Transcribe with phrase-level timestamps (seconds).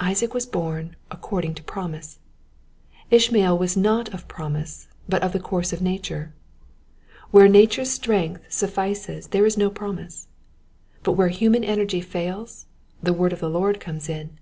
[0.00, 2.18] Isaac was born according to promise,
[3.08, 6.32] Ish mael was not of promise, but of the course of na ture.
[7.30, 10.26] Where nature's strength suffices there is no promise;
[11.04, 12.66] but when human energy fails,
[13.00, 14.38] the word of the Lord comes in.